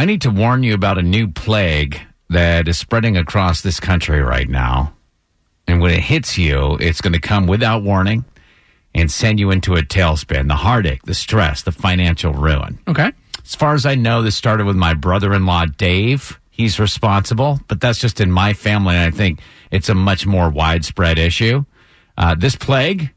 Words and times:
I 0.00 0.06
need 0.06 0.22
to 0.22 0.30
warn 0.30 0.62
you 0.62 0.72
about 0.72 0.96
a 0.96 1.02
new 1.02 1.28
plague 1.28 2.00
that 2.30 2.68
is 2.68 2.78
spreading 2.78 3.18
across 3.18 3.60
this 3.60 3.78
country 3.78 4.22
right 4.22 4.48
now. 4.48 4.94
And 5.66 5.78
when 5.78 5.90
it 5.90 6.00
hits 6.00 6.38
you, 6.38 6.78
it's 6.80 7.02
going 7.02 7.12
to 7.12 7.20
come 7.20 7.46
without 7.46 7.82
warning 7.82 8.24
and 8.94 9.10
send 9.10 9.38
you 9.38 9.50
into 9.50 9.74
a 9.74 9.82
tailspin 9.82 10.48
the 10.48 10.54
heartache, 10.54 11.02
the 11.02 11.12
stress, 11.12 11.60
the 11.60 11.70
financial 11.70 12.32
ruin. 12.32 12.78
Okay. 12.88 13.12
As 13.44 13.54
far 13.54 13.74
as 13.74 13.84
I 13.84 13.94
know, 13.94 14.22
this 14.22 14.36
started 14.36 14.64
with 14.64 14.74
my 14.74 14.94
brother 14.94 15.34
in 15.34 15.44
law, 15.44 15.66
Dave. 15.66 16.40
He's 16.48 16.80
responsible, 16.80 17.60
but 17.68 17.82
that's 17.82 17.98
just 17.98 18.22
in 18.22 18.32
my 18.32 18.54
family. 18.54 18.94
And 18.94 19.12
I 19.12 19.14
think 19.14 19.40
it's 19.70 19.90
a 19.90 19.94
much 19.94 20.24
more 20.24 20.48
widespread 20.48 21.18
issue. 21.18 21.66
Uh, 22.16 22.34
this 22.34 22.56
plague, 22.56 23.12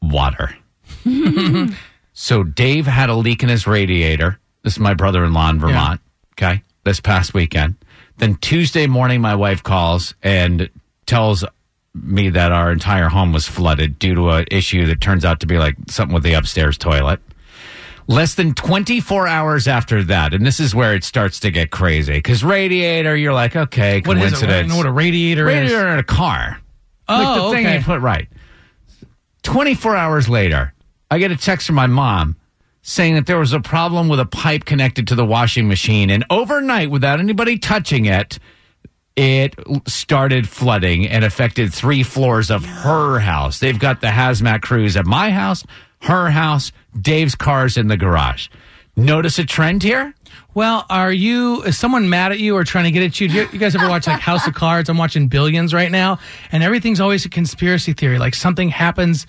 water. 0.00 0.56
so 2.12 2.44
Dave 2.44 2.86
had 2.86 3.10
a 3.10 3.16
leak 3.16 3.42
in 3.42 3.48
his 3.48 3.66
radiator. 3.66 4.38
This 4.62 4.74
is 4.74 4.78
my 4.80 4.94
brother 4.94 5.24
in 5.24 5.32
law 5.32 5.48
in 5.50 5.58
Vermont. 5.60 6.00
Okay. 6.34 6.62
This 6.84 7.00
past 7.00 7.34
weekend. 7.34 7.76
Then 8.18 8.36
Tuesday 8.36 8.86
morning, 8.86 9.20
my 9.20 9.34
wife 9.34 9.62
calls 9.62 10.14
and 10.22 10.68
tells 11.06 11.44
me 11.94 12.28
that 12.30 12.52
our 12.52 12.70
entire 12.72 13.08
home 13.08 13.32
was 13.32 13.46
flooded 13.46 13.98
due 13.98 14.14
to 14.14 14.28
an 14.30 14.46
issue 14.50 14.86
that 14.86 15.00
turns 15.00 15.24
out 15.24 15.40
to 15.40 15.46
be 15.46 15.58
like 15.58 15.76
something 15.88 16.14
with 16.14 16.22
the 16.22 16.34
upstairs 16.34 16.76
toilet. 16.78 17.20
Less 18.06 18.34
than 18.36 18.54
24 18.54 19.26
hours 19.28 19.68
after 19.68 20.02
that, 20.04 20.32
and 20.32 20.44
this 20.46 20.60
is 20.60 20.74
where 20.74 20.94
it 20.94 21.04
starts 21.04 21.40
to 21.40 21.50
get 21.50 21.70
crazy 21.70 22.14
because 22.14 22.42
radiator, 22.42 23.14
you're 23.14 23.34
like, 23.34 23.54
okay, 23.54 24.00
What 24.04 24.16
is 24.16 24.22
it? 24.24 24.26
I 24.26 24.30
coincidence. 24.38 24.68
know 24.70 24.76
what 24.78 24.86
a 24.86 24.90
radiator, 24.92 25.46
is. 25.48 25.54
radiator 25.70 25.88
in 25.88 25.98
a 25.98 26.02
car. 26.04 26.58
Oh, 27.08 27.14
like 27.14 27.36
the 27.36 27.42
Oh, 27.44 27.52
thing 27.52 27.68
you 27.74 27.84
put 27.84 28.00
right. 28.00 28.26
24 29.42 29.94
hours 29.94 30.28
later, 30.28 30.72
I 31.10 31.18
get 31.18 31.30
a 31.32 31.36
text 31.36 31.66
from 31.66 31.76
my 31.76 31.86
mom 31.86 32.36
saying 32.88 33.16
that 33.16 33.26
there 33.26 33.38
was 33.38 33.52
a 33.52 33.60
problem 33.60 34.08
with 34.08 34.18
a 34.18 34.24
pipe 34.24 34.64
connected 34.64 35.06
to 35.08 35.14
the 35.14 35.24
washing 35.24 35.68
machine. 35.68 36.08
And 36.08 36.24
overnight, 36.30 36.90
without 36.90 37.20
anybody 37.20 37.58
touching 37.58 38.06
it, 38.06 38.38
it 39.14 39.54
started 39.86 40.48
flooding 40.48 41.06
and 41.06 41.22
affected 41.22 41.74
three 41.74 42.02
floors 42.02 42.50
of 42.50 42.64
her 42.64 43.18
house. 43.18 43.58
They've 43.58 43.78
got 43.78 44.00
the 44.00 44.06
hazmat 44.06 44.62
crews 44.62 44.96
at 44.96 45.04
my 45.04 45.30
house, 45.30 45.66
her 46.00 46.30
house, 46.30 46.72
Dave's 46.98 47.34
cars 47.34 47.76
in 47.76 47.88
the 47.88 47.98
garage. 47.98 48.48
Notice 48.96 49.38
a 49.38 49.44
trend 49.44 49.82
here? 49.82 50.14
Well, 50.54 50.86
are 50.88 51.12
you, 51.12 51.62
is 51.64 51.76
someone 51.76 52.08
mad 52.08 52.32
at 52.32 52.38
you 52.38 52.56
or 52.56 52.64
trying 52.64 52.84
to 52.84 52.90
get 52.90 53.02
at 53.02 53.20
you? 53.20 53.28
You, 53.28 53.48
you 53.52 53.58
guys 53.58 53.74
ever 53.74 53.88
watch 53.88 54.06
like 54.06 54.18
House 54.18 54.46
of 54.46 54.54
Cards? 54.54 54.88
I'm 54.88 54.96
watching 54.96 55.28
Billions 55.28 55.74
right 55.74 55.90
now, 55.90 56.20
and 56.52 56.62
everything's 56.62 57.00
always 57.00 57.26
a 57.26 57.28
conspiracy 57.28 57.92
theory. 57.92 58.18
Like 58.18 58.34
something 58.34 58.70
happens, 58.70 59.26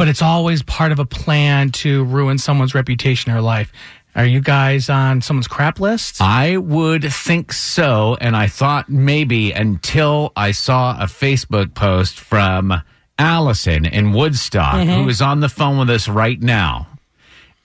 but 0.00 0.08
it's 0.08 0.22
always 0.22 0.62
part 0.62 0.92
of 0.92 0.98
a 0.98 1.04
plan 1.04 1.70
to 1.70 2.04
ruin 2.04 2.38
someone's 2.38 2.74
reputation 2.74 3.32
or 3.32 3.42
life. 3.42 3.70
Are 4.16 4.24
you 4.24 4.40
guys 4.40 4.88
on 4.88 5.20
someone's 5.20 5.46
crap 5.46 5.78
list? 5.78 6.22
I 6.22 6.56
would 6.56 7.12
think 7.12 7.52
so. 7.52 8.16
And 8.18 8.34
I 8.34 8.46
thought 8.46 8.88
maybe 8.88 9.52
until 9.52 10.32
I 10.34 10.52
saw 10.52 10.98
a 10.98 11.04
Facebook 11.04 11.74
post 11.74 12.18
from 12.18 12.82
Allison 13.18 13.84
in 13.84 14.14
Woodstock, 14.14 14.86
who 14.86 15.06
is 15.06 15.20
on 15.20 15.40
the 15.40 15.50
phone 15.50 15.76
with 15.76 15.90
us 15.90 16.08
right 16.08 16.40
now. 16.40 16.86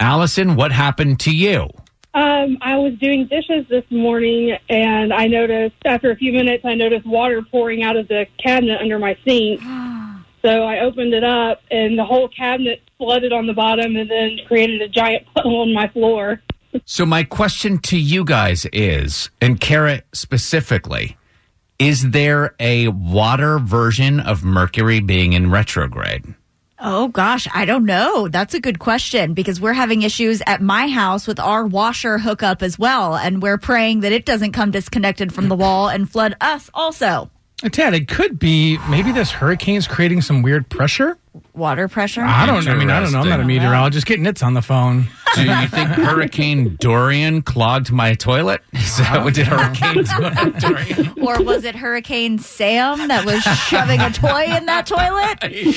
Allison, 0.01 0.57
what 0.57 0.73
happened 0.73 1.21
to 1.21 1.33
you? 1.33 1.69
Um, 2.13 2.57
I 2.59 2.75
was 2.75 2.95
doing 2.99 3.27
dishes 3.27 3.65
this 3.69 3.85
morning, 3.89 4.57
and 4.67 5.13
I 5.13 5.27
noticed 5.27 5.75
after 5.85 6.11
a 6.11 6.17
few 6.17 6.33
minutes, 6.33 6.65
I 6.65 6.73
noticed 6.73 7.05
water 7.05 7.41
pouring 7.49 7.81
out 7.81 7.95
of 7.95 8.09
the 8.09 8.27
cabinet 8.43 8.81
under 8.81 8.99
my 8.99 9.17
sink. 9.23 9.61
so 10.45 10.61
I 10.63 10.81
opened 10.81 11.15
it 11.15 11.23
up, 11.23 11.61
and 11.71 11.97
the 11.97 12.05
whole 12.05 12.27
cabinet 12.27 12.83
flooded 12.99 13.33
on 13.33 13.47
the 13.47 13.53
bottom, 13.53 13.95
and 13.95 14.09
then 14.09 14.37
created 14.47 14.79
a 14.81 14.87
giant 14.87 15.25
puddle 15.33 15.61
on 15.61 15.73
my 15.73 15.87
floor. 15.87 16.41
So, 16.85 17.05
my 17.05 17.23
question 17.23 17.79
to 17.79 17.97
you 17.97 18.23
guys 18.23 18.67
is, 18.71 19.31
and 19.41 19.59
Kara 19.59 20.03
specifically, 20.13 21.17
is 21.79 22.11
there 22.11 22.53
a 22.59 22.89
water 22.89 23.57
version 23.57 24.19
of 24.19 24.43
Mercury 24.43 24.99
being 24.99 25.33
in 25.33 25.49
retrograde? 25.49 26.35
Oh 26.77 27.07
gosh, 27.07 27.47
I 27.53 27.65
don't 27.65 27.85
know. 27.85 28.27
That's 28.27 28.53
a 28.53 28.59
good 28.59 28.77
question 28.77 29.33
because 29.33 29.59
we're 29.59 29.73
having 29.73 30.03
issues 30.03 30.43
at 30.45 30.61
my 30.61 30.87
house 30.87 31.25
with 31.25 31.39
our 31.39 31.65
washer 31.65 32.19
hookup 32.19 32.61
as 32.61 32.77
well. 32.77 33.15
And 33.15 33.41
we're 33.41 33.57
praying 33.57 34.01
that 34.01 34.11
it 34.11 34.25
doesn't 34.25 34.51
come 34.51 34.71
disconnected 34.71 35.33
from 35.33 35.47
the 35.47 35.55
wall 35.55 35.87
and 35.87 36.07
flood 36.07 36.35
us 36.41 36.69
also. 36.73 37.31
Tad, 37.71 37.93
it 37.93 38.07
could 38.07 38.37
be 38.37 38.77
maybe 38.89 39.11
this 39.11 39.31
hurricane's 39.31 39.87
creating 39.87 40.21
some 40.21 40.41
weird 40.41 40.69
pressure. 40.69 41.17
Water 41.53 41.87
pressure. 41.87 42.21
I 42.21 42.45
don't. 42.45 42.63
Know. 42.65 42.71
I 42.71 42.75
mean, 42.75 42.89
I 42.89 42.99
don't 43.01 43.11
know. 43.11 43.19
I'm 43.19 43.29
not 43.29 43.39
a 43.39 43.45
meteorologist. 43.45 44.05
Get 44.05 44.19
nits 44.19 44.41
on 44.43 44.53
the 44.53 44.61
phone. 44.61 45.07
Do 45.35 45.43
you 45.43 45.67
think 45.67 45.89
Hurricane 45.89 46.77
Dorian 46.79 47.41
clogged 47.41 47.91
my 47.91 48.13
toilet? 48.13 48.61
Is 48.73 48.97
that 48.97 49.21
what 49.23 49.33
did 49.33 49.47
Hurricane 49.47 50.05
Dorian? 50.59 51.13
or 51.21 51.43
was 51.43 51.65
it 51.65 51.75
Hurricane 51.75 52.39
Sam 52.39 53.09
that 53.09 53.25
was 53.25 53.41
shoving 53.43 53.99
a 53.99 54.11
toy 54.11 54.43
in 54.45 54.65
that 54.67 54.85
toilet? 54.85 55.43